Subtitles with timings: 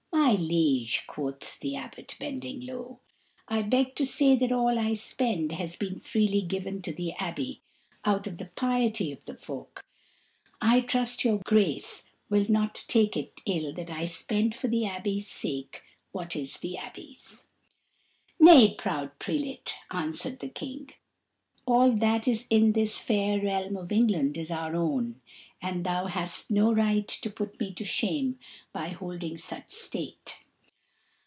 [0.13, 2.99] "My liege," quoth the Abbot, bending low,
[3.49, 7.59] "I beg to say that all I spend has been freely given to the Abbey
[8.05, 9.83] out of the piety of the folk.
[10.61, 15.27] I trust your Grace will not take it ill that I spend for the Abbey's
[15.27, 17.49] sake what is the Abbey's."
[18.39, 20.91] "Nay, proud prelate," answered the King,
[21.67, 25.21] "all that is in this fair realm of England is our own,
[25.61, 28.39] and thou hast no right to put me to shame
[28.73, 30.37] by holding such state.